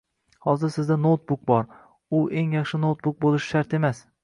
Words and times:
Hozir 0.45 0.71
sizda 0.75 0.97
noutbuk 1.01 1.43
bor, 1.51 1.67
u 2.21 2.23
eng 2.41 2.57
yaxshi 2.59 2.83
noutbuk 2.87 3.23
boʻlishi 3.27 3.53
shart 3.55 3.81
emas. 3.83 4.05